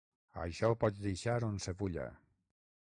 [0.43, 2.09] Això ho pots deixar onsevulla.